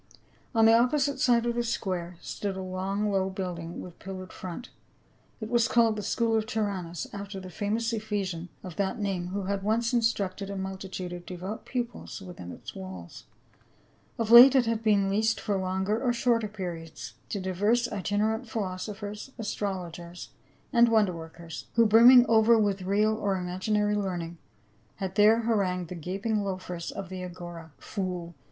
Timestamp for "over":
22.27-22.57